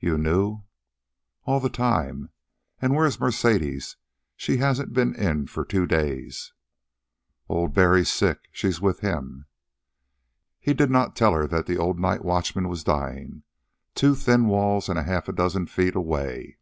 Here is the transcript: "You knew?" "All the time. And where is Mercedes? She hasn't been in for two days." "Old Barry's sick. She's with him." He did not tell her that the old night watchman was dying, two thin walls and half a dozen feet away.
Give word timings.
"You 0.00 0.16
knew?" 0.16 0.62
"All 1.42 1.60
the 1.60 1.68
time. 1.68 2.30
And 2.80 2.94
where 2.94 3.04
is 3.04 3.20
Mercedes? 3.20 3.98
She 4.38 4.56
hasn't 4.56 4.94
been 4.94 5.14
in 5.14 5.48
for 5.48 5.66
two 5.66 5.84
days." 5.84 6.54
"Old 7.46 7.74
Barry's 7.74 8.10
sick. 8.10 8.48
She's 8.52 8.80
with 8.80 9.00
him." 9.00 9.44
He 10.58 10.72
did 10.72 10.90
not 10.90 11.14
tell 11.14 11.34
her 11.34 11.46
that 11.46 11.66
the 11.66 11.76
old 11.76 11.98
night 12.00 12.24
watchman 12.24 12.68
was 12.70 12.84
dying, 12.84 13.42
two 13.94 14.14
thin 14.14 14.46
walls 14.46 14.88
and 14.88 14.98
half 14.98 15.28
a 15.28 15.32
dozen 15.34 15.66
feet 15.66 15.94
away. 15.94 16.56